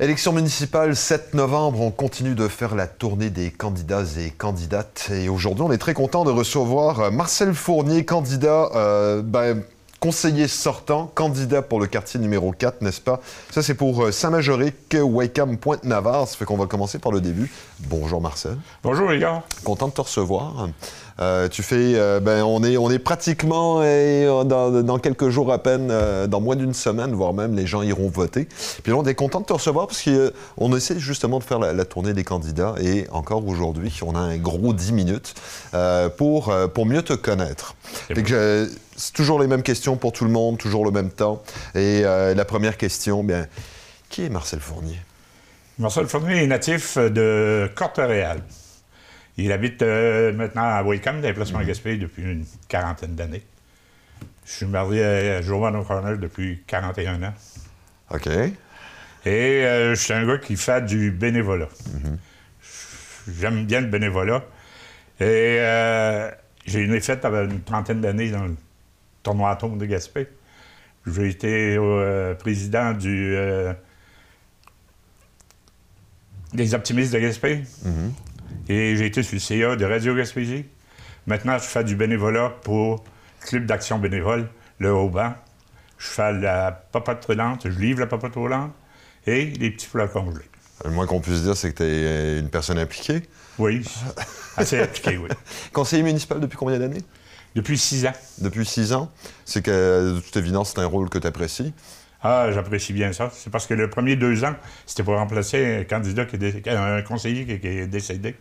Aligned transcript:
Élection 0.00 0.32
municipale 0.32 0.94
7 0.94 1.34
novembre, 1.34 1.80
on 1.80 1.90
continue 1.90 2.36
de 2.36 2.46
faire 2.46 2.76
la 2.76 2.86
tournée 2.86 3.30
des 3.30 3.50
candidats 3.50 4.04
et 4.16 4.30
candidates. 4.30 5.10
Et 5.12 5.28
aujourd'hui, 5.28 5.64
on 5.66 5.72
est 5.72 5.78
très 5.78 5.92
content 5.92 6.22
de 6.22 6.30
recevoir 6.30 7.00
euh, 7.00 7.10
Marcel 7.10 7.52
Fournier, 7.52 8.04
candidat, 8.04 8.70
euh, 8.76 9.22
ben, 9.22 9.64
conseiller 10.00 10.48
sortant, 10.48 11.10
candidat 11.14 11.62
pour 11.62 11.80
le 11.80 11.86
quartier 11.86 12.20
numéro 12.20 12.52
4, 12.52 12.82
n'est-ce 12.82 13.00
pas? 13.00 13.20
Ça, 13.50 13.62
c'est 13.62 13.74
pour 13.74 14.04
euh, 14.04 14.12
Saint-Majoric, 14.12 14.96
Wakeham, 15.00 15.56
Pointe-Navarre. 15.56 16.28
Ça 16.28 16.36
fait 16.36 16.44
qu'on 16.44 16.56
va 16.56 16.66
commencer 16.66 16.98
par 16.98 17.12
le 17.12 17.20
début. 17.20 17.50
Bonjour 17.80 18.20
Marcel. 18.20 18.56
Bonjour 18.82 19.10
les 19.10 19.18
gars. 19.18 19.42
Content 19.64 19.88
de 19.88 19.92
te 19.92 20.00
recevoir. 20.00 20.68
Euh, 21.20 21.48
tu 21.48 21.62
fais, 21.62 21.94
euh, 21.96 22.20
ben, 22.20 22.44
on 22.44 22.62
est, 22.62 22.76
on 22.76 22.90
est 22.90 22.98
pratiquement 22.98 23.80
euh, 23.82 24.44
dans, 24.44 24.82
dans, 24.82 24.98
quelques 24.98 25.30
jours 25.30 25.52
à 25.52 25.58
peine, 25.58 25.92
dans 26.28 26.40
moins 26.40 26.56
d'une 26.56 26.74
semaine, 26.74 27.12
voire 27.12 27.32
même 27.32 27.56
les 27.56 27.66
gens 27.66 27.82
iront 27.82 28.08
voter. 28.08 28.46
Puis 28.82 28.92
là, 28.92 28.98
on 28.98 29.04
est 29.04 29.14
content 29.14 29.40
de 29.40 29.46
te 29.46 29.52
recevoir 29.52 29.88
parce 29.88 30.02
qu'on 30.04 30.76
essaie 30.76 30.98
justement 30.98 31.38
de 31.38 31.44
faire 31.44 31.58
la, 31.58 31.72
la, 31.72 31.84
tournée 31.84 32.12
des 32.12 32.24
candidats 32.24 32.74
et 32.80 33.06
encore 33.10 33.46
aujourd'hui, 33.46 33.98
on 34.02 34.14
a 34.14 34.20
un 34.20 34.36
gros 34.36 34.72
10 34.72 34.92
minutes 34.92 35.34
pour, 36.16 36.52
pour 36.74 36.86
mieux 36.86 37.02
te 37.02 37.14
connaître. 37.14 37.74
C'est 38.98 39.14
toujours 39.14 39.40
les 39.40 39.46
mêmes 39.46 39.62
questions 39.62 39.96
pour 39.96 40.12
tout 40.12 40.24
le 40.24 40.30
monde, 40.30 40.58
toujours 40.58 40.84
le 40.84 40.90
même 40.90 41.10
temps. 41.10 41.42
Et 41.74 42.02
la 42.02 42.44
première 42.44 42.76
question, 42.76 43.22
bien, 43.22 43.46
qui 44.10 44.24
est 44.24 44.28
Marcel 44.28 44.60
Fournier? 44.60 44.98
Marcel 45.78 46.08
Fournier 46.08 46.42
est 46.42 46.46
natif 46.48 46.98
de 46.98 47.70
Corte-Réal. 47.76 48.42
Il 49.36 49.52
habite 49.52 49.82
euh, 49.82 50.32
maintenant 50.32 50.64
à 50.64 50.82
Wakeham, 50.82 51.20
dans 51.20 51.28
les 51.28 51.32
placements 51.32 51.60
mm 51.60 51.70
-hmm. 51.70 51.98
depuis 51.98 52.22
une 52.24 52.44
quarantaine 52.66 53.14
d'années. 53.14 53.44
Je 54.44 54.52
suis 54.52 54.66
marié 54.66 55.04
à 55.04 55.42
Joanne 55.42 55.76
O'Connell 55.76 56.18
depuis 56.18 56.64
41 56.66 57.22
ans. 57.22 57.34
OK. 58.10 58.26
Et 58.26 58.52
euh, 59.26 59.94
je 59.94 60.00
suis 60.00 60.12
un 60.12 60.26
gars 60.26 60.38
qui 60.38 60.56
fait 60.56 60.84
du 60.84 61.12
bénévolat. 61.12 61.68
Mm 61.68 61.98
-hmm. 61.98 62.16
J'aime 63.40 63.66
bien 63.66 63.80
le 63.80 63.86
bénévolat. 63.86 64.42
Et 65.20 65.56
euh, 65.60 66.30
j'ai 66.66 66.80
à 66.80 67.42
une 67.42 67.62
trentaine 67.62 68.00
d'années 68.00 68.30
dans 68.30 68.44
le 68.44 68.56
tournoi 69.28 69.58
de 69.78 69.86
Gaspé. 69.86 70.28
J'ai 71.06 71.28
été 71.28 71.76
euh, 71.76 72.34
président 72.34 72.92
du, 72.92 73.34
euh, 73.36 73.72
des 76.52 76.74
optimistes 76.74 77.12
de 77.12 77.18
Gaspé. 77.18 77.62
Mm 77.84 77.90
-hmm. 77.90 78.72
Et 78.72 78.96
j'ai 78.96 79.06
été 79.06 79.22
sur 79.22 79.34
le 79.34 79.40
CA 79.40 79.76
de 79.76 79.84
Radio 79.84 80.14
Gaspésie. 80.14 80.64
Maintenant, 81.26 81.58
je 81.58 81.64
fais 81.64 81.84
du 81.84 81.96
bénévolat 81.96 82.50
pour 82.62 83.04
le 83.42 83.46
Club 83.46 83.66
d'action 83.66 83.98
bénévole, 83.98 84.48
le 84.78 84.90
Haut-Banc. 84.92 85.34
Je 85.98 86.06
fais 86.06 86.32
la 86.32 86.72
papote 86.92 87.24
roulante, 87.24 87.68
je 87.68 87.78
livre 87.80 88.00
la 88.00 88.06
papote 88.06 88.34
roulante 88.34 88.72
et 89.26 89.46
les 89.60 89.70
petits 89.70 89.88
plats 89.88 90.08
congelés. 90.08 90.50
Le 90.84 90.90
moins 90.90 91.06
qu'on 91.06 91.20
puisse 91.20 91.42
dire, 91.42 91.56
c'est 91.56 91.72
que 91.72 91.78
tu 91.78 91.84
es 91.84 92.38
une 92.38 92.50
personne 92.50 92.78
impliquée. 92.78 93.22
Oui, 93.58 93.82
assez 94.56 94.78
impliquée, 94.80 95.16
oui. 95.18 95.28
Conseiller 95.72 96.02
municipal 96.02 96.38
depuis 96.40 96.56
combien 96.56 96.78
d'années? 96.78 97.02
Depuis 97.58 97.76
six 97.76 98.06
ans. 98.06 98.12
Depuis 98.38 98.64
six 98.64 98.92
ans. 98.92 99.10
C'est 99.44 99.62
que, 99.62 100.14
de 100.14 100.20
toute 100.20 100.36
évidence, 100.36 100.72
c'est 100.72 100.80
un 100.80 100.86
rôle 100.86 101.08
que 101.10 101.18
tu 101.18 101.26
apprécies. 101.26 101.72
Ah, 102.22 102.50
j'apprécie 102.52 102.92
bien 102.92 103.12
ça. 103.12 103.30
C'est 103.34 103.50
parce 103.50 103.66
que 103.66 103.74
le 103.74 103.90
premier 103.90 104.14
deux 104.14 104.44
ans, 104.44 104.54
c'était 104.86 105.02
pour 105.02 105.14
remplacer 105.16 105.78
un 105.80 105.84
candidat, 105.84 106.24
qui 106.24 106.36
est 106.36 106.68
un 106.68 107.02
conseiller 107.02 107.44
qui, 107.58 107.66
est 107.66 107.88
décédé, 107.88 108.36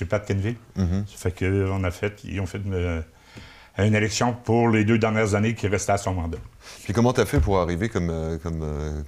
M. 0.00 0.08
Pat 0.08 0.24
Kenville. 0.26 0.56
Mm 0.76 0.84
-hmm. 0.84 1.04
Ça 1.06 1.16
fait 1.18 1.34
qu'on 1.40 1.84
a 1.84 1.90
fait, 1.90 2.14
ils 2.24 2.40
ont 2.40 2.46
fait 2.46 2.62
une, 2.64 3.02
une, 3.78 3.94
élection 3.94 4.34
pour 4.46 4.70
les 4.70 4.84
deux 4.84 4.98
dernières 4.98 5.34
années 5.34 5.54
qui 5.54 5.68
restait 5.68 5.92
à 5.92 5.98
son 5.98 6.14
mandat. 6.14 6.42
Puis 6.84 6.92
comment 6.94 7.12
tu 7.12 7.20
as 7.20 7.26
fait 7.26 7.40
pour 7.40 7.56
arriver 7.64 7.88
comme, 7.94 8.12
comme, 8.42 8.62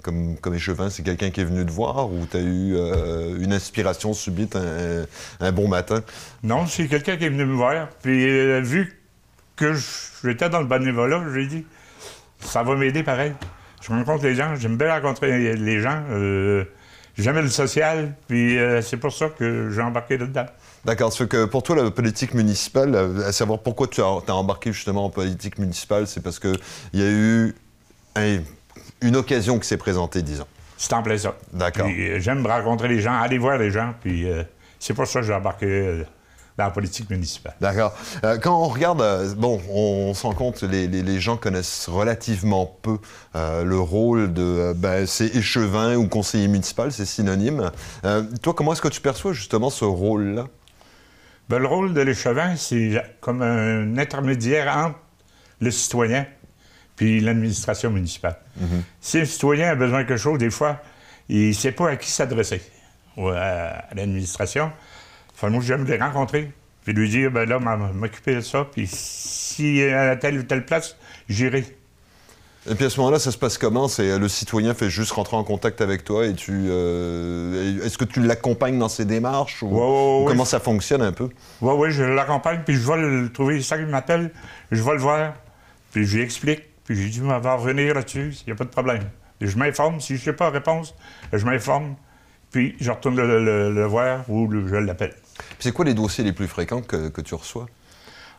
comme, 0.05 0.37
comme 0.43 0.55
échevin? 0.55 0.89
C'est 0.91 1.05
quelqu'un 1.09 1.31
qui 1.33 1.41
est 1.43 1.49
venu 1.53 1.65
te 1.65 1.73
voir 1.81 2.13
ou 2.13 2.27
tu 2.31 2.37
as 2.37 2.45
eu 2.57 2.75
euh, 2.75 3.45
une 3.45 3.55
inspiration 3.61 4.13
subite 4.13 4.55
un, 4.57 5.07
un 5.49 5.53
bon 5.53 5.69
matin? 5.77 6.01
Non, 6.43 6.67
c'est 6.67 6.89
quelqu'un 6.89 7.17
qui 7.19 7.25
est 7.29 7.35
venu 7.37 7.47
me 7.53 7.57
voir. 7.65 7.89
Puis 8.03 8.19
euh, 8.29 8.61
vu 8.75 9.06
que 9.57 9.75
j'étais 10.23 10.49
dans 10.49 10.61
le 10.61 10.67
bénévolat, 10.67 11.23
j'ai 11.35 11.47
dit, 11.47 11.67
ça 12.41 12.63
va 12.63 12.77
m'aider 12.77 13.03
pareil. 13.03 13.33
Je 13.83 13.89
rencontre 13.91 14.25
les 14.25 14.35
gens, 14.35 14.55
j'aime 14.57 14.77
bien 14.77 14.93
rencontrer 14.93 15.55
les 15.57 15.81
gens. 15.81 16.03
Euh, 16.11 16.65
J'aime 17.19 17.39
le 17.41 17.49
social, 17.49 18.15
puis 18.29 18.59
euh, 18.59 18.83
c'est 18.83 18.99
pour 18.99 19.11
ça 19.11 19.31
que 19.31 19.71
j'ai 19.71 19.81
embarqué 19.81 20.19
là-dedans. 20.19 20.45
D'accord. 20.85 21.11
Fait 21.15 21.27
que 21.27 21.47
pour 21.47 21.63
toi, 21.63 21.77
la 21.77 21.91
politique 21.91 22.35
municipale, 22.35 22.95
à 23.25 23.33
savoir 23.33 23.61
pourquoi 23.61 23.87
tu 23.87 24.03
as, 24.03 24.05
as 24.05 24.35
embarqué 24.35 24.71
justement 24.71 25.07
en 25.07 25.11
politique 25.11 25.59
municipale, 25.59 26.07
c'est 26.07 26.23
parce 26.23 26.39
qu'il 26.39 26.59
y 26.93 27.03
a 27.03 27.09
eu 27.11 27.55
un, 28.17 28.41
une 29.01 29.17
occasion 29.17 29.59
qui 29.59 29.67
s'est 29.67 29.79
présentée, 29.79 30.21
disons. 30.21 30.47
C'est 30.77 30.93
en 30.93 31.03
plein 31.03 31.17
ça. 31.17 31.35
D'accord. 31.55 31.89
J'aime 32.19 32.47
rencontrer 32.47 32.89
les 32.89 33.01
gens, 33.01 33.19
aller 33.19 33.39
voir 33.39 33.57
les 33.57 33.71
gens, 33.71 33.95
puis 34.03 34.31
euh, 34.31 34.43
c'est 34.79 34.93
pour 34.93 35.07
ça 35.07 35.21
que 35.21 35.27
j'ai 35.27 35.33
embarqué 35.33 36.05
dans 36.57 36.65
la 36.65 36.71
politique 36.71 37.11
municipale. 37.11 37.55
D'accord. 37.61 37.95
Euh, 38.25 38.39
quand 38.39 38.59
on 38.59 38.69
regarde, 38.69 39.03
euh, 39.03 39.35
bon, 39.35 39.61
on, 39.71 40.09
on 40.11 40.15
se 40.15 40.23
rend 40.23 40.33
compte, 40.33 40.63
les, 40.63 40.87
les, 40.89 41.03
les, 41.03 41.21
gens 41.21 41.37
connaissent 41.37 41.89
relativement 41.89 42.79
peu 42.83 42.99
euh, 43.35 43.63
le 43.63 43.79
rôle 43.79 44.33
de, 44.33 44.73
ben, 44.75 45.07
c'est 45.07 45.35
échevin 45.37 45.97
ou 45.97 46.09
conseiller 46.09 46.49
municipal, 46.49 46.93
c'est 46.93 47.05
synonyme. 47.05 47.71
toi, 48.43 48.55
comment 48.55 48.73
est-ce 48.73 48.83
que 48.83 48.89
tu 48.89 49.01
perçois 49.01 49.33
justement 49.33 49.71
ce 49.71 49.85
rôle-là? 49.85 50.47
Ben, 51.49 51.59
le 51.59 51.67
rôle 51.67 51.93
de 51.93 52.01
l'échevin, 52.01 52.57
c'est 52.57 53.03
comme 53.21 53.43
un 53.43 53.99
intermédiaire 53.99 54.75
entre 54.77 54.99
le 55.61 55.71
citoyen 55.71 56.27
puis 56.97 57.21
l'administration 57.21 57.91
municipale. 57.91 58.37
Mm 58.57 58.65
-hmm. 58.65 58.83
Si 59.01 59.19
un 59.19 59.25
citoyen 59.27 59.69
a 59.69 59.75
besoin 59.75 60.03
de 60.03 60.09
quelque 60.09 60.23
chose, 60.23 60.39
des 60.39 60.51
fois, 60.51 60.81
il 61.29 61.49
ne 61.49 61.53
sait 61.53 61.73
pas 61.73 61.91
à 61.91 61.97
qui 61.97 62.11
s'adresser, 62.11 62.63
à 63.19 63.95
l'administration. 63.95 64.73
Enfin, 65.37 65.51
moi, 65.51 65.63
j'aime 65.63 65.85
les 65.85 65.99
rencontrer, 65.99 66.51
puis 66.83 66.95
lui 66.95 67.11
dire, 67.11 67.31
ben 67.31 67.47
là, 67.47 67.59
m'occuper 67.59 68.37
de 68.37 68.41
ça, 68.41 68.67
puis 68.73 68.89
si 68.91 69.83
à 69.83 70.17
telle 70.17 70.39
ou 70.39 70.43
telle 70.43 70.65
place, 70.65 70.97
j'irai. 71.29 71.65
Et 72.69 72.75
puis 72.75 72.87
à 72.87 72.91
ce 72.91 72.99
moment-là, 72.99 73.21
ça 73.21 73.31
se 73.31 73.39
passe 73.39 73.59
comment? 73.59 73.87
C'est 73.87 74.19
le 74.19 74.29
citoyen 74.29 74.75
fait 74.75 74.91
juste 74.91 75.13
rentrer 75.13 75.37
en 75.37 75.45
contact 75.45 75.81
avec 75.81 76.03
toi 76.03 76.27
et 76.27 76.35
tu 76.35 76.51
euh, 76.53 77.85
est-ce 77.85 77.97
que 77.97 78.05
tu 78.05 78.21
l'accompagnes 78.21 78.79
dans 78.79 78.89
ses 78.89 79.05
démarches 79.05 79.63
ou, 79.63 79.69
ouais, 79.69 79.75
ouais, 79.75 80.23
ou 80.23 80.25
comment 80.27 80.45
ça 80.45 80.59
fonctionne 80.59 81.03
un 81.03 81.13
peu? 81.13 81.29
Oui, 81.61 81.75
oui, 81.77 81.93
je 81.93 82.03
l'accompagne 82.03 82.63
puis 82.67 82.75
je 82.75 82.85
vais 82.85 82.97
le 82.97 83.31
trouver. 83.31 83.63
Ça 83.63 83.77
il 83.77 83.87
m'appelle, 83.87 84.33
je 84.73 84.83
vais 84.83 84.95
le 84.95 84.99
voir, 84.99 85.35
puis 85.93 86.05
je 86.07 86.17
lui 86.17 86.25
explique, 86.25 86.63
puis 86.85 86.97
je 86.97 87.03
lui 87.03 87.11
dis, 87.11 87.21
on 87.23 87.39
va 87.39 87.55
revenir 87.55 87.95
là-dessus, 87.95 88.35
il 88.41 88.47
n'y 88.47 88.53
a 88.53 88.57
pas 88.57 88.65
de 88.65 88.71
problème. 88.71 89.03
Et 89.41 89.47
je 89.47 89.57
m'informe, 89.57 90.01
si 90.01 90.17
je 90.17 90.21
ne 90.21 90.25
sais 90.25 90.33
pas 90.33 90.51
réponse, 90.51 90.95
je 91.33 91.45
m'informe, 91.45 91.95
puis 92.51 92.75
je 92.81 92.91
retourne 92.91 93.15
le, 93.17 93.45
le, 93.45 93.73
le 93.73 93.85
voir 93.85 94.29
ou 94.29 94.49
le, 94.49 94.67
je 94.67 94.75
l'appelle. 94.75 95.15
C'est 95.59 95.73
quoi 95.73 95.85
les 95.85 95.95
dossiers 95.95 96.25
les 96.25 96.33
plus 96.33 96.49
fréquents 96.49 96.83
que, 96.83 97.09
que 97.09 97.21
tu 97.21 97.35
reçois? 97.35 97.67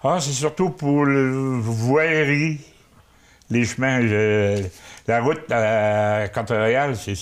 Ah, 0.03 0.19
c'est 0.21 0.31
surtout 0.31 0.69
pour 0.69 1.05
le 1.05 1.57
voirie, 1.59 2.59
les 3.49 3.65
chemins. 3.65 4.01
Je, 4.01 4.63
la 5.07 5.21
route 5.21 5.51
à 5.51 6.27
Canton-Réal, 6.33 6.95
c'est. 6.95 7.15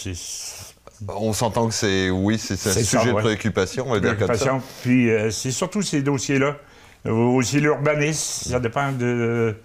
On 1.07 1.33
s'entend 1.33 1.67
que 1.67 1.73
c'est, 1.73 2.09
oui, 2.09 2.37
c'est 2.37 2.53
un 2.53 2.73
sujet 2.73 2.83
ça, 2.83 3.05
de 3.05 3.11
préoccupation, 3.13 3.85
on 3.87 3.93
va 3.93 3.99
dire 3.99 4.17
comme 4.17 4.35
ça. 4.35 4.59
Puis 4.81 5.09
euh, 5.09 5.29
c'est 5.29 5.51
surtout 5.51 5.81
ces 5.81 6.01
dossiers-là. 6.01 6.57
Aussi 7.05 7.59
l'urbanisme, 7.59 8.49
ça 8.49 8.59
dépend 8.59 8.91
de 8.91 9.55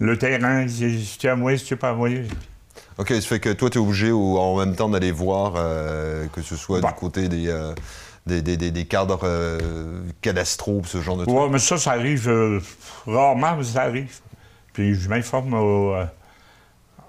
le 0.00 0.18
terrain, 0.18 0.66
si 0.66 1.16
tu 1.18 1.26
es 1.26 1.30
à 1.30 1.36
moi, 1.36 1.56
si 1.56 1.64
tu 1.64 1.74
n'es 1.74 1.78
pas 1.78 1.90
à 1.90 1.94
moi. 1.94 2.08
OK, 2.98 3.08
ça 3.08 3.20
fait 3.20 3.40
que 3.40 3.50
toi, 3.50 3.70
tu 3.70 3.78
es 3.78 3.80
obligé 3.80 4.10
ou, 4.10 4.38
en 4.38 4.58
même 4.58 4.74
temps 4.74 4.88
d'aller 4.88 5.12
voir, 5.12 5.54
euh, 5.56 6.26
que 6.32 6.42
ce 6.42 6.56
soit 6.56 6.80
bah. 6.80 6.88
du 6.88 6.94
côté 6.94 7.28
des. 7.28 7.48
Euh, 8.28 8.40
des, 8.40 8.56
des, 8.56 8.70
des, 8.70 8.84
cadres 8.84 9.20
euh, 9.24 10.02
cadastraux, 10.20 10.82
ce 10.84 11.00
genre 11.00 11.16
de 11.16 11.24
trucs. 11.24 11.36
Oui, 11.36 11.48
mais 11.50 11.58
ça, 11.58 11.78
ça 11.78 11.92
arrive 11.92 12.28
euh, 12.28 12.60
rarement, 13.06 13.56
mais 13.56 13.64
ça 13.64 13.82
arrive. 13.82 14.18
Puis 14.72 14.94
je 14.94 15.08
m'informe 15.08 15.54
euh, 15.54 16.04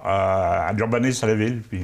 à 0.03 0.71
l'urbanisme 0.75 1.25
à 1.25 1.27
la 1.27 1.35
ville. 1.35 1.61
Puis 1.61 1.83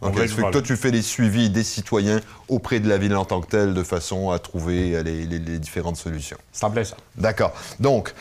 OK, 0.00 0.16
ça 0.16 0.28
fait 0.28 0.42
que 0.42 0.50
toi, 0.50 0.62
tu 0.62 0.76
fais 0.76 0.90
les 0.90 1.02
suivis 1.02 1.50
des 1.50 1.64
citoyens 1.64 2.20
auprès 2.48 2.80
de 2.80 2.88
la 2.88 2.98
ville 2.98 3.16
en 3.16 3.24
tant 3.24 3.40
que 3.40 3.48
telle, 3.48 3.74
de 3.74 3.82
façon 3.82 4.30
à 4.30 4.38
trouver 4.38 5.02
les, 5.02 5.24
les, 5.26 5.38
les 5.38 5.58
différentes 5.58 5.96
solutions. 5.96 6.38
Ça 6.52 6.68
me 6.68 6.74
plaît, 6.74 6.84
ça. 6.84 6.96
D'accord. 7.16 7.52
Donc, 7.80 8.14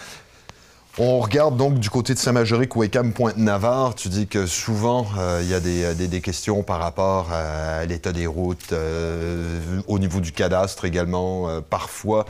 on 0.98 1.20
regarde 1.20 1.58
donc 1.58 1.80
du 1.80 1.90
côté 1.90 2.14
de 2.14 2.20
Saint-Majoric, 2.20 2.74
Wakeham, 2.76 3.12
Pointe-Navarre. 3.12 3.96
Tu 3.96 4.08
dis 4.08 4.28
que 4.28 4.46
souvent, 4.46 5.06
euh, 5.18 5.42
il 5.44 5.50
y 5.50 5.54
a 5.54 5.60
des, 5.60 5.94
des, 5.94 6.08
des, 6.08 6.22
questions 6.22 6.64
par 6.64 6.80
rapport 6.80 7.34
à 7.34 7.84
l'état 7.86 8.14
des 8.14 8.28
routes, 8.28 8.72
euh, 8.72 9.82
au 9.88 10.00
niveau 10.00 10.22
du 10.22 10.32
cadastre 10.32 10.86
également, 10.86 11.50
euh, 11.50 11.60
parfois. 11.62 12.26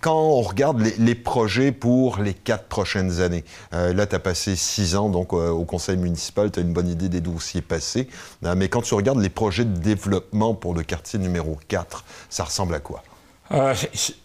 quand 0.00 0.20
on 0.20 0.42
regarde 0.42 0.80
les, 0.80 0.94
les, 0.98 1.14
projets 1.14 1.70
pour 1.70 2.18
les 2.18 2.34
quatre 2.34 2.64
prochaines 2.64 3.20
années, 3.20 3.44
là, 3.72 4.06
tu 4.06 4.14
as 4.14 4.18
passé 4.18 4.56
six 4.56 4.96
ans 4.96 5.08
donc 5.08 5.32
au 5.32 5.64
conseil 5.64 5.96
municipal, 5.96 6.50
tu 6.50 6.58
as 6.58 6.62
une 6.62 6.72
bonne 6.72 6.88
idée 6.88 7.08
des 7.08 7.20
dossiers 7.20 7.62
passés. 7.62 8.08
mais 8.56 8.68
quand 8.68 8.82
tu 8.82 8.94
regardes 8.94 9.20
les 9.20 9.28
projets 9.28 9.64
de 9.64 9.78
développement 9.78 10.54
pour 10.54 10.74
le 10.74 10.82
quartier 10.82 11.18
numéro 11.18 11.58
4, 11.68 12.04
ça 12.30 12.44
ressemble 12.44 12.74
à 12.74 12.80
quoi? 12.80 13.02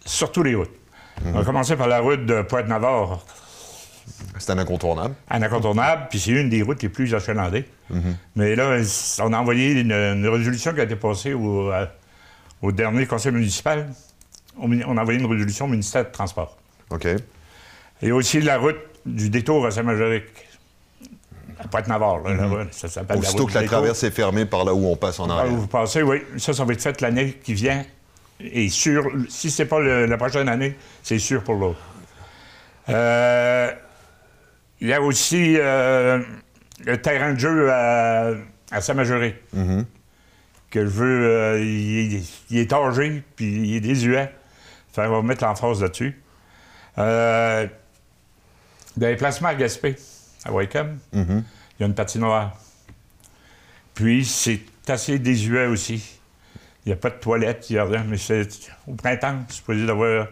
surtout 0.04 0.42
les 0.42 0.54
routes. 0.54 0.70
On 1.26 1.32
va 1.32 1.44
commencer 1.44 1.76
par 1.76 1.88
la 1.88 2.00
route 2.00 2.26
de 2.26 2.42
Pointe-Navarre 2.42 3.20
C'est 4.38 4.50
un 4.52 4.58
incontournable. 4.58 5.14
Un 5.30 5.42
incontournable, 5.42 6.06
puis 6.10 6.18
c'est 6.18 6.32
une 6.32 6.48
des 6.50 6.62
routes 6.62 6.82
les 6.82 6.88
plus 6.88 7.14
achalandées. 7.14 7.64
Mais 8.36 8.54
là, 8.56 8.78
on 9.20 9.32
a 9.32 9.38
envoyé 9.38 9.72
une, 9.80 9.92
une 9.92 10.26
résolution 10.28 10.72
qui 10.74 10.80
a 10.80 10.84
été 10.84 10.96
passée 10.96 11.32
au, 11.34 11.70
à- 11.70 11.88
au 12.62 12.72
dernier 12.72 13.06
conseil 13.06 13.32
municipal. 13.32 13.88
On, 14.58 14.70
on 14.86 14.96
a 14.96 15.02
envoyé 15.02 15.18
une 15.20 15.26
résolution 15.26 15.66
au 15.66 15.68
ministère 15.68 16.04
du 16.04 16.10
Transport. 16.10 16.56
OK. 16.90 17.06
Et 18.02 18.12
aussi 18.12 18.40
la 18.40 18.58
route 18.58 18.76
du 19.06 19.30
détour 19.30 19.66
à 19.66 19.70
Saint-Majoric. 19.70 20.24
À 21.60 21.68
Pointe-Navarre, 21.68 22.20
là, 22.24 22.34
là-bas, 22.34 22.64
ça 22.72 22.88
s'appelle 22.88 23.20
la 23.20 23.28
route 23.30 23.48
que 23.48 23.54
la 23.54 23.60
détour. 23.60 23.78
traverse 23.78 24.02
est 24.02 24.10
fermée 24.10 24.44
par 24.44 24.64
là 24.64 24.74
où 24.74 24.86
on 24.86 24.96
passe 24.96 25.20
en 25.20 25.30
arrière. 25.30 25.54
vous 25.54 25.66
pensez, 25.68 26.02
oui. 26.02 26.20
Ça, 26.36 26.52
ça 26.52 26.64
va 26.64 26.72
être 26.72 26.82
fait 26.82 27.00
l'année 27.00 27.38
qui 27.44 27.54
vient. 27.54 27.84
Et 28.40 28.68
sûr, 28.68 29.04
si 29.28 29.50
c'est 29.50 29.66
pas 29.66 29.78
le- 29.78 30.06
la 30.06 30.16
prochaine 30.16 30.48
année, 30.48 30.76
c'est 31.02 31.20
sûr 31.20 31.44
pour 31.44 31.54
l'autre. 31.54 31.78
Euh, 32.88 33.70
Il 34.84 34.90
y 34.90 34.92
a 34.92 35.00
aussi 35.00 35.56
euh, 35.58 36.22
le 36.84 37.00
terrain 37.00 37.32
de 37.32 37.38
jeu 37.38 37.70
à, 37.72 38.32
à 38.70 38.80
Saint-Majoré. 38.82 39.42
Que 40.70 40.84
je 40.84 40.90
veux. 40.90 41.24
euh, 41.26 41.58
il, 41.64 42.16
est- 42.16 42.42
il 42.50 42.58
est 42.58 42.70
âgé, 42.70 43.22
puis 43.34 43.46
il 43.70 43.76
est 43.76 43.80
désuet. 43.80 44.30
Fait 44.92 45.06
qu'on 45.06 45.10
va 45.12 45.22
mettre 45.22 45.42
l'emphase 45.42 45.80
là-dessus. 45.80 46.20
Euh, 46.98 47.66
dans 48.98 49.06
les 49.06 49.16
placements 49.16 49.48
à 49.48 49.54
Gaspé, 49.54 49.96
à 50.44 50.52
Wycombe, 50.52 50.98
il 51.14 51.80
y 51.80 51.82
a 51.82 51.86
une 51.86 51.94
patinoire. 51.94 52.54
Puis, 53.94 54.26
c'est 54.26 54.60
assez 54.86 55.18
désuet 55.18 55.64
aussi. 55.66 56.20
Il 56.84 56.88
n'y 56.90 56.92
a 56.92 56.96
pas 56.96 57.08
de 57.08 57.14
toilette, 57.16 57.70
il 57.70 57.72
n'y 57.72 57.78
a 57.78 57.84
rien. 57.86 58.04
Mais 58.06 58.18
c'est 58.18 58.46
au 58.86 58.92
printemps, 58.92 59.38
c'est 59.48 59.54
supposé 59.56 59.86
d'avoir 59.86 60.28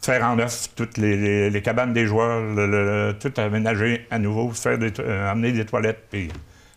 faire 0.00 0.24
en 0.24 0.36
neuf 0.36 0.68
toutes 0.76 0.96
les, 0.98 1.16
les- 1.16 1.50
les 1.50 1.62
cabanes 1.62 1.92
des 1.92 2.06
joueurs, 2.06 2.40
le- 2.40 2.66
le- 2.66 2.84
le- 3.08 3.18
tout 3.18 3.32
aménager 3.40 4.06
à 4.10 4.18
nouveau, 4.18 4.50
faire 4.50 4.78
des 4.78 4.92
euh, 5.00 5.30
amener 5.30 5.52
des 5.52 5.64
toilettes, 5.66 6.04
puis 6.10 6.28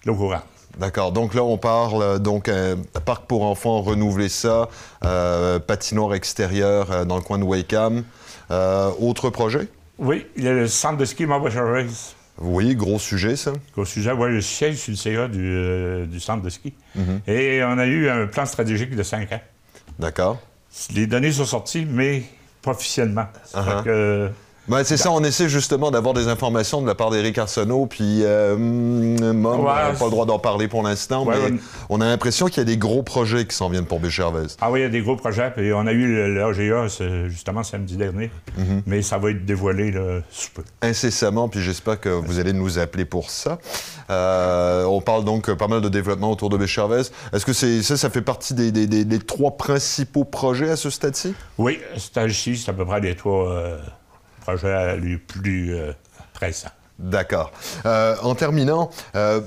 l'eau 0.05 0.15
courante. 0.15 0.43
D'accord. 0.77 1.11
Donc 1.11 1.33
là, 1.35 1.43
on 1.43 1.57
parle 1.57 2.01
euh, 2.01 2.17
donc 2.19 2.49
un 2.49 2.75
parc 3.05 3.25
pour 3.25 3.43
enfants, 3.43 3.81
renouveler 3.81 4.27
ça, 4.29 4.69
euh, 5.05 5.59
patinoire 5.59 6.15
extérieure 6.15 6.91
euh, 6.91 7.05
dans 7.05 7.15
le 7.15 7.21
coin 7.21 7.37
de 7.37 7.43
Wakeham. 7.43 8.03
Euh, 8.51 8.89
autre 8.99 9.29
projet? 9.29 9.67
Oui, 9.99 10.25
le 10.35 10.67
centre 10.67 10.97
de 10.97 11.05
ski 11.05 11.25
Charles. 11.51 11.85
Oui, 12.39 12.75
gros 12.75 12.97
sujet, 12.97 13.35
ça. 13.35 13.53
Au 13.77 13.85
sujet, 13.85 14.11
ouais, 14.11 14.29
le 14.29 14.41
siège 14.41 14.77
sur 14.77 14.91
le 14.91 14.97
CA 14.97 15.27
du, 15.27 15.39
euh, 15.43 16.05
du 16.07 16.19
centre 16.19 16.41
de 16.41 16.49
ski. 16.49 16.73
Et 17.27 17.61
on 17.63 17.77
a 17.77 17.85
eu 17.85 18.09
un 18.09 18.25
plan 18.25 18.45
stratégique 18.47 18.95
de 18.95 19.03
5 19.03 19.31
ans. 19.31 19.41
D'accord. 19.99 20.39
Les 20.95 21.05
données 21.05 21.31
sont 21.31 21.45
sorties, 21.45 21.85
mais 21.87 22.23
fait 23.51 23.60
Uh-huh. 23.60 23.83
que- 23.83 24.30
Ben, 24.69 24.86
c'est 24.86 24.95
ça, 24.95 25.12
on 25.12 25.21
essaie 25.25 25.50
justement 25.50 25.92
d'avoir 25.92 26.13
des 26.13 26.30
informations 26.30 26.81
de 26.81 26.88
la 26.88 26.95
part 26.95 27.10
d'Éric 27.10 27.38
Arsenault, 27.38 27.86
puis 27.86 28.24
euh, 28.24 28.54
hum, 28.56 29.33
Mom 29.33 29.60
Ouais, 29.60 29.65
n'a 29.65 29.92
pas 29.92 30.06
le 30.06 30.12
droit 30.12 30.25
d'en 30.25 30.39
parler 30.39 30.69
pour 30.69 30.83
l'instant, 30.83 31.25
Ouais, 31.25 31.36
mais 31.51 31.57
on 31.89 32.00
a 32.00 32.06
l'impression 32.06 32.45
qu'il 32.48 32.60
y 32.60 32.62
a 32.62 32.63
des 32.63 32.77
gros 32.77 33.04
projets 33.04 33.45
qui 33.45 33.54
s'en 33.56 33.68
viennent 33.68 33.86
pour 33.86 34.00
Béchervaise. 34.00 34.56
Ah 34.62 34.71
oui, 34.71 34.80
il 34.80 34.83
y 34.83 34.86
a 34.86 34.89
des 34.89 35.01
gros 35.01 35.18
projets. 35.18 35.51
Puis 35.54 35.74
on 35.74 35.86
a 35.86 35.92
eu 35.92 36.33
l'AGA 36.33 36.88
ce- 36.88 37.27
justement 37.27 37.63
samedi 37.63 37.98
dernier. 37.98 38.31
Mais 38.86 39.01
ça 39.01 39.18
va 39.18 39.31
être 39.31 39.45
dévoilé 39.45 39.92
là, 39.92 40.21
sous 40.31 40.51
peu. 40.51 40.63
incessamment, 40.81 41.50
puis 41.50 41.62
j'espère 41.62 42.00
que 42.00 42.07
vous 42.09 42.39
allez 42.39 42.54
nous 42.54 42.80
appeler 42.80 43.04
pour 43.04 43.30
ça. 43.31 43.59
Euh, 44.09 44.86
on 44.86 45.01
parle 45.01 45.25
donc 45.25 45.50
euh, 45.50 45.56
pas 45.56 45.68
mal 45.68 45.81
de 45.81 45.89
développement 45.89 46.31
autour 46.31 46.50
de 46.50 46.56
Béchervaise. 46.57 47.12
Est-ce 47.33 47.45
que 47.45 47.54
c'est, 47.54 47.81
ça, 47.83 47.98
ça 47.98 48.09
fait 48.09 48.21
partie 48.21 48.54
des, 48.54 48.71
des- 48.71 48.88
des- 48.88 49.04
des 49.06 49.19
trois 49.19 49.57
principaux 49.57 50.24
projets 50.24 50.69
à 50.69 50.75
ce 50.77 50.89
stade-ci? 50.89 51.33
Oui, 51.57 51.80
cet 51.98 52.18
âge-ci, 52.18 52.56
c'est 52.57 52.71
à 52.71 52.74
peu 52.74 52.86
près 52.86 53.01
les 53.01 53.16
trois 53.16 53.50
euh, 53.51 53.77
projets 54.44 54.98
les 54.98 55.18
plus 55.18 55.74
euh, 55.74 55.94
pressants. 56.34 56.72
D'accord. 57.00 57.51
Euh, 57.86 58.16
en 58.22 58.36
terminant, 58.36 58.90
euh, 59.16 59.42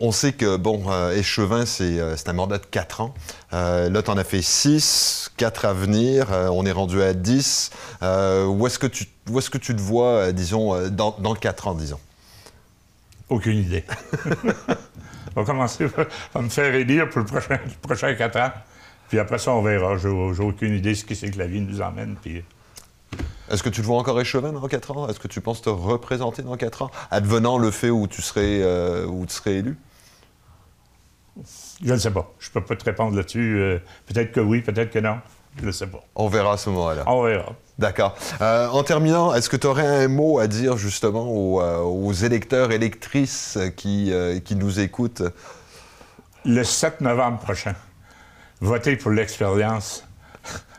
on 0.00 0.10
sait 0.10 0.32
que, 0.32 0.56
bon, 0.56 0.84
euh, 0.88 1.12
échevin, 1.12 1.64
c'est, 1.64 2.00
un 2.26 2.32
mandat 2.32 2.58
de 2.58 2.66
4 2.66 3.00
ans. 3.02 3.14
Là, 3.52 4.02
tu 4.02 4.10
en 4.10 4.16
as 4.16 4.24
fait 4.24 4.42
6, 4.42 5.30
4 5.36 5.64
à 5.66 5.72
venir. 5.72 6.28
On 6.30 6.66
est 6.66 6.72
rendu 6.72 7.02
à 7.02 7.12
10. 7.12 7.70
Euh, 8.02 8.46
où, 8.46 8.66
est-ce 8.66 8.78
que 8.78 8.86
tu, 8.86 9.06
où 9.30 9.38
est-ce 9.38 9.50
que 9.50 9.58
tu 9.58 9.76
te 9.76 9.80
vois, 9.80 10.32
disons, 10.32 10.88
dans, 10.88 11.16
dans 11.18 11.34
4 11.34 11.68
ans, 11.68 11.74
disons? 11.74 12.00
Aucune 13.28 13.58
idée. 13.58 13.84
on 15.36 15.42
va 15.42 15.46
commencer 15.46 15.86
à 16.34 16.42
me 16.42 16.48
faire 16.48 16.74
élire 16.74 17.08
pour 17.08 17.20
le 17.20 17.26
prochain, 17.26 17.58
le 17.64 17.72
prochain 17.80 18.14
quatre 18.14 18.38
ans. 18.38 18.52
Puis 19.08 19.18
après 19.18 19.38
ça, 19.38 19.52
on 19.52 19.62
verra. 19.62 19.96
J'ai 19.96 20.10
j'ai 20.34 20.42
aucune 20.42 20.74
idée 20.74 20.90
de 20.90 20.94
ce 20.94 21.04
que 21.04 21.14
c'est 21.14 21.30
que 21.30 21.38
la 21.38 21.46
vie 21.46 21.60
nous 21.60 21.80
emmène. 21.80 22.16
Puis 22.20 22.42
Est-ce 23.52 23.62
que 23.62 23.68
tu 23.68 23.82
te 23.82 23.86
vois 23.86 23.98
encore 23.98 24.18
échevin 24.18 24.52
dans 24.52 24.66
4 24.66 24.96
ans? 24.96 25.08
Est-ce 25.08 25.20
que 25.20 25.28
tu 25.28 25.42
penses 25.42 25.60
te 25.60 25.68
représenter 25.68 26.42
dans 26.42 26.56
4 26.56 26.82
ans, 26.82 26.90
advenant 27.10 27.58
le 27.58 27.70
fait 27.70 27.90
où 27.90 28.08
tu 28.08 28.22
serais, 28.22 28.62
euh, 28.62 29.06
où 29.06 29.26
tu 29.26 29.34
serais 29.34 29.56
élu? 29.56 29.76
je 31.82 31.92
ne 31.92 31.98
sais 31.98 32.10
pas. 32.10 32.32
Je 32.38 32.50
peux 32.50 32.62
pas 32.62 32.76
te 32.76 32.84
répondre 32.84 33.16
là-dessus. 33.16 33.58
Euh, 33.58 33.78
peut-être 34.06 34.32
que 34.32 34.40
oui, 34.40 34.62
peut-être 34.62 34.90
que 34.90 34.98
non. 34.98 35.18
Je 35.60 35.66
ne 35.66 35.72
sais 35.72 35.86
pas. 35.86 36.02
On 36.14 36.28
verra 36.28 36.54
à 36.54 36.56
ce 36.56 36.70
moment-là. 36.70 37.04
On 37.06 37.22
verra. 37.22 37.52
D'accord. 37.78 38.16
Euh, 38.40 38.68
en 38.68 38.82
terminant, 38.84 39.34
est-ce 39.34 39.50
que 39.50 39.56
tu 39.56 39.66
aurais 39.66 40.04
un 40.04 40.08
mot 40.08 40.38
à 40.38 40.46
dire 40.46 40.78
justement 40.78 41.28
aux, 41.28 41.60
aux 41.60 42.12
électeurs, 42.12 42.72
électrices 42.72 43.58
qui, 43.76 44.12
qui 44.44 44.56
nous 44.56 44.80
écoutent? 44.80 45.22
Le 46.46 46.64
7 46.64 47.02
novembre 47.02 47.38
prochain, 47.38 47.74
votez 48.60 48.96
pour 48.96 49.10
l'expérience. 49.10 50.04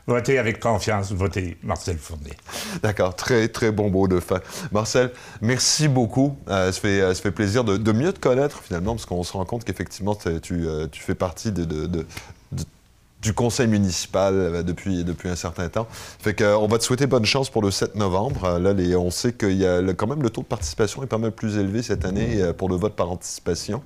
Votez 0.06 0.38
avec 0.38 0.60
confiance. 0.60 1.12
Votez 1.14 1.58
Marcel 1.64 1.98
Fournier. 1.98 2.34
D'accord, 2.82 3.16
très 3.16 3.48
très 3.48 3.72
bon 3.72 3.90
mot 3.90 4.08
de 4.08 4.20
fin. 4.20 4.42
Marcel, 4.72 5.12
merci 5.42 5.88
beaucoup. 5.88 6.36
Euh, 6.50 6.72
ça, 6.74 6.80
fait, 6.82 7.00
ça 7.00 7.22
fait 7.22 7.32
plaisir 7.32 7.64
de, 7.64 7.92
mieux 7.94 8.12
te 8.12 8.20
connaître 8.20 8.62
finalement, 8.62 8.96
parce 8.96 9.06
qu'on 9.06 9.24
se 9.24 9.34
rend 9.34 9.46
compte 9.46 9.64
qu'effectivement 9.64 10.16
tu, 10.16 10.68
euh, 10.68 10.88
tu 10.92 11.02
fais 11.02 11.16
partie 11.16 11.52
du 13.22 13.34
conseil 13.34 13.68
municipal 13.68 14.34
euh, 14.34 14.64
depuis, 14.64 15.06
depuis 15.06 15.30
un 15.30 15.38
certain 15.38 15.70
temps. 15.70 15.88
Fait 16.20 16.34
que, 16.34 16.44
euh, 16.44 16.58
on 16.58 16.68
va 16.68 16.78
te 16.80 16.84
souhaiter 16.84 17.08
bonne 17.08 17.24
chance 17.26 17.50
pour 17.50 17.62
le 17.62 17.72
7 17.72 17.96
novembre. 17.96 18.60
Là, 18.60 18.74
les- 18.74 18.98
on 18.98 19.10
sait 19.12 19.32
qu'il 19.32 19.54
y 19.58 19.66
a 19.66 19.82
quand 19.94 20.08
même 20.08 20.22
le 20.22 20.30
taux 20.30 20.42
de 20.42 20.48
participation 20.48 21.02
est 21.04 21.08
pas 21.08 21.18
mal 21.18 21.32
plus 21.32 21.58
élevé 21.58 21.82
cette 21.82 22.04
année 22.04 22.42
pour 22.58 22.68
le 22.68 22.76
vote 22.76 22.94
par 22.96 23.10
anticipation. 23.10 23.82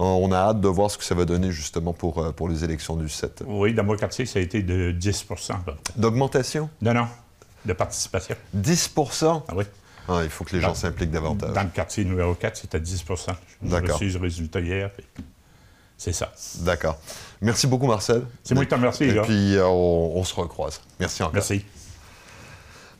On 0.00 0.30
a 0.30 0.36
hâte 0.36 0.60
de 0.60 0.68
voir 0.68 0.90
ce 0.90 0.96
que 0.96 1.02
ça 1.04 1.14
va 1.16 1.24
donner 1.24 1.50
justement 1.50 1.92
pour, 1.92 2.18
euh, 2.18 2.30
pour 2.30 2.48
les 2.48 2.62
élections 2.62 2.94
du 2.94 3.08
7. 3.08 3.42
Oui, 3.46 3.74
dans 3.74 3.82
mon 3.82 3.96
quartier, 3.96 4.26
ça 4.26 4.38
a 4.38 4.42
été 4.42 4.62
de 4.62 4.92
10 4.92 5.26
à 5.50 5.54
peu 5.54 5.72
près. 5.72 5.92
D'augmentation? 5.96 6.70
Non, 6.80 6.94
non, 6.94 7.08
de 7.64 7.72
participation. 7.72 8.36
10% 8.56 9.42
Ah 9.48 9.52
oui. 9.56 9.64
Ah, 10.08 10.20
Il 10.22 10.30
faut 10.30 10.44
que 10.44 10.54
les 10.54 10.62
gens 10.62 10.74
s'impliquent 10.74 11.10
davantage. 11.10 11.52
Dans 11.52 11.62
le 11.64 11.68
quartier 11.68 12.04
numéro 12.04 12.34
4, 12.34 12.56
c'était 12.56 12.80
10 12.80 13.04
J'ai 13.62 13.68
D'accord. 13.68 13.98
reçu 13.98 14.08
le 14.10 14.20
résultat 14.20 14.60
hier. 14.60 14.90
puis 14.92 15.04
C'est 15.98 16.12
ça. 16.12 16.32
D'accord. 16.60 16.96
Merci 17.42 17.66
beaucoup, 17.66 17.86
Marcel. 17.88 18.22
C'est 18.44 18.54
moi 18.54 18.64
qui 18.64 18.70
te 18.70 18.74
remercie, 18.76 19.04
Et 19.04 19.14
gars. 19.14 19.22
puis, 19.22 19.56
euh, 19.56 19.66
on, 19.66 20.12
on 20.14 20.24
se 20.24 20.34
recroise. 20.34 20.80
Merci 21.00 21.22
encore. 21.24 21.34
Merci. 21.34 21.64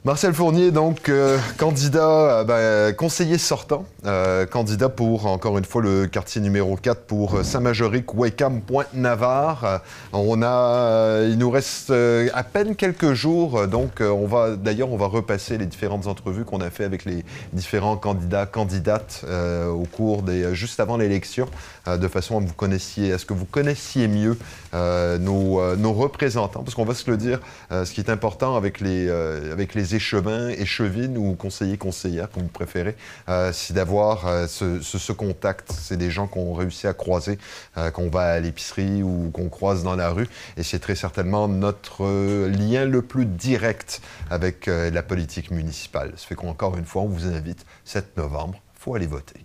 Marcel 0.08 0.32
Fournier, 0.32 0.70
donc, 0.70 1.10
euh, 1.10 1.36
candidat, 1.58 2.40
euh, 2.40 2.44
ben, 2.44 2.94
conseiller 2.94 3.36
sortant, 3.36 3.84
euh, 4.06 4.46
candidat 4.46 4.88
pour, 4.88 5.26
encore 5.26 5.58
une 5.58 5.66
fois, 5.66 5.82
le 5.82 6.06
quartier 6.06 6.40
numéro 6.40 6.76
4 6.76 7.02
pour 7.02 7.44
Saint-Majoric, 7.44 8.14
Wakeham, 8.14 8.62
Pointe-Navarre. 8.62 9.82
On 10.14 10.40
a, 10.42 11.24
il 11.24 11.36
nous 11.36 11.50
reste 11.50 11.90
à 11.90 12.42
peine 12.42 12.74
quelques 12.74 13.12
jours, 13.12 13.66
donc 13.66 14.00
on 14.00 14.26
va, 14.26 14.56
d'ailleurs, 14.56 14.90
on 14.90 14.96
va 14.96 15.08
repasser 15.08 15.58
les 15.58 15.66
différentes 15.66 16.06
entrevues 16.06 16.46
qu'on 16.46 16.62
a 16.62 16.70
fait 16.70 16.84
avec 16.84 17.04
les 17.04 17.22
différents 17.52 17.98
candidats, 17.98 18.46
candidates 18.46 19.26
au 19.70 19.84
cours 19.92 20.22
des, 20.22 20.54
juste 20.54 20.80
avant 20.80 20.96
l'élection, 20.96 21.48
de 21.86 22.08
façon 22.08 22.38
à, 22.38 22.40
vous 22.40 22.54
connaissiez, 22.54 23.12
à 23.12 23.18
ce 23.18 23.26
que 23.26 23.34
vous 23.34 23.44
connaissiez 23.44 24.08
mieux 24.08 24.38
nos, 24.72 25.76
nos 25.76 25.92
représentants, 25.92 26.62
parce 26.62 26.74
qu'on 26.74 26.86
va 26.86 26.94
se 26.94 27.10
le 27.10 27.18
dire, 27.18 27.40
ce 27.70 27.92
qui 27.92 28.00
est 28.00 28.08
important 28.10 28.56
avec 28.56 28.80
les, 28.80 29.10
avec 29.10 29.74
les 29.74 29.97
échevins, 29.98 30.48
échevines 30.48 31.18
ou 31.18 31.34
conseillers, 31.34 31.76
conseillères, 31.78 32.30
comme 32.30 32.44
vous 32.44 32.48
préférez, 32.48 32.96
euh, 33.28 33.52
c'est 33.52 33.74
d'avoir 33.74 34.26
euh, 34.26 34.46
ce, 34.46 34.80
ce- 34.80 34.98
ce 34.98 35.12
contact. 35.12 35.70
C'est 35.72 35.96
des 35.98 36.10
gens 36.10 36.26
qu'on 36.26 36.54
réussit 36.54 36.86
à 36.86 36.94
croiser, 36.94 37.38
euh, 37.76 37.90
qu'on 37.90 38.08
va 38.08 38.22
à 38.22 38.40
l'épicerie 38.40 39.02
ou 39.02 39.30
qu'on 39.32 39.48
croise 39.48 39.82
dans 39.82 39.96
la 39.96 40.10
rue, 40.10 40.28
et 40.56 40.62
c'est 40.62 40.78
très 40.78 40.94
certainement 40.94 41.46
notre 41.48 42.04
euh, 42.04 42.48
lien 42.48 42.84
le 42.84 43.02
plus 43.02 43.26
direct 43.26 44.00
avec 44.30 44.66
la 44.66 45.02
politique 45.02 45.50
municipale. 45.50 46.12
Ça 46.16 46.26
fait 46.26 46.34
qu'encore 46.34 46.76
une 46.78 46.84
fois, 46.84 47.02
on 47.02 47.06
vous 47.08 47.26
invite, 47.26 47.64
7 47.84 48.16
novembre, 48.16 48.54
il 48.76 48.80
faut 48.82 48.94
aller 48.94 49.06
voter. 49.06 49.40